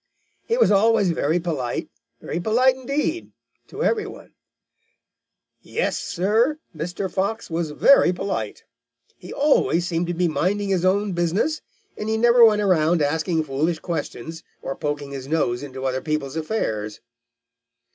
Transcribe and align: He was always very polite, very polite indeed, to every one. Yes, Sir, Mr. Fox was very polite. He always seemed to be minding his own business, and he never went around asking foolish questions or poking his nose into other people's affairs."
He 0.47 0.57
was 0.57 0.71
always 0.71 1.11
very 1.11 1.39
polite, 1.39 1.87
very 2.19 2.39
polite 2.39 2.73
indeed, 2.75 3.33
to 3.67 3.83
every 3.83 4.07
one. 4.07 4.33
Yes, 5.61 5.99
Sir, 5.99 6.57
Mr. 6.75 7.07
Fox 7.07 7.51
was 7.51 7.69
very 7.69 8.11
polite. 8.11 8.63
He 9.19 9.31
always 9.31 9.85
seemed 9.85 10.07
to 10.07 10.15
be 10.15 10.27
minding 10.27 10.69
his 10.69 10.85
own 10.85 11.11
business, 11.11 11.61
and 11.95 12.09
he 12.09 12.17
never 12.17 12.43
went 12.43 12.63
around 12.63 13.03
asking 13.03 13.43
foolish 13.43 13.77
questions 13.77 14.41
or 14.63 14.75
poking 14.75 15.11
his 15.11 15.27
nose 15.27 15.61
into 15.61 15.85
other 15.85 16.01
people's 16.01 16.35
affairs." 16.35 16.99